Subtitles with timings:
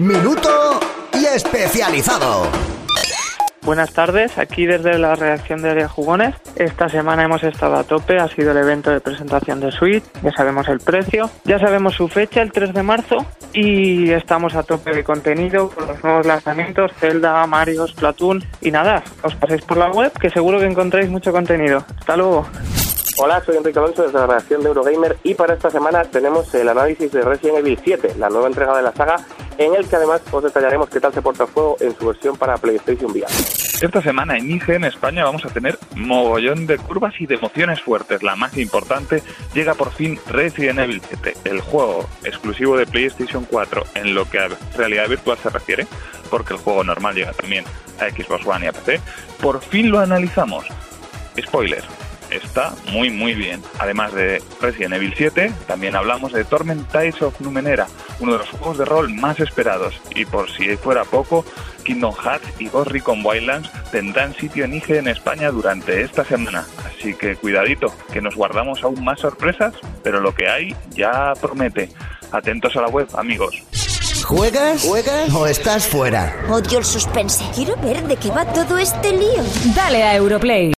[0.00, 0.80] minuto
[1.12, 2.48] y especializado.
[3.60, 6.34] Buenas tardes, aquí desde la redacción de Área Jugones.
[6.56, 10.32] Esta semana hemos estado a tope, ha sido el evento de presentación de Switch, ya
[10.32, 13.16] sabemos el precio, ya sabemos su fecha, el 3 de marzo,
[13.52, 19.02] y estamos a tope de contenido con los nuevos lanzamientos, Zelda, Mario, Splatoon, y nada,
[19.22, 21.84] os paséis por la web que seguro que encontráis mucho contenido.
[21.98, 22.46] Hasta luego.
[23.22, 26.66] Hola, soy Enrique Alonso desde la redacción de Eurogamer y para esta semana tenemos el
[26.66, 29.16] análisis de Resident Evil 7, la nueva entrega de la saga,
[29.60, 32.56] en el que además os detallaremos qué tal se porta el en su versión para
[32.56, 33.30] PlayStation VR.
[33.82, 38.22] Esta semana en IGN España vamos a tener mogollón de curvas y de emociones fuertes.
[38.22, 43.84] La más importante llega por fin Resident Evil 7, el juego exclusivo de PlayStation 4
[43.96, 45.86] en lo que a realidad virtual se refiere,
[46.30, 47.64] porque el juego normal llega también
[48.00, 48.98] a Xbox One y a PC.
[49.42, 50.64] Por fin lo analizamos.
[51.38, 51.84] Spoiler,
[52.30, 53.62] está muy muy bien.
[53.78, 57.86] Además de Resident Evil 7, también hablamos de Torment Tides of Numenera,
[58.20, 60.00] uno de los juegos de rol más esperados.
[60.14, 61.44] Y por si fuera poco,
[61.84, 66.66] Kingdom Hearts y Ghost Recon Wildlands tendrán sitio en IG en España durante esta semana.
[66.86, 71.88] Así que cuidadito, que nos guardamos aún más sorpresas, pero lo que hay ya promete.
[72.32, 73.62] Atentos a la web, amigos.
[74.30, 74.84] ¿Juegas?
[74.84, 75.34] ¿Juegas?
[75.34, 76.32] ¿O estás fuera?
[76.48, 77.44] Odio el suspense.
[77.52, 79.42] Quiero ver de qué va todo este lío.
[79.74, 80.68] Dale a Europlay.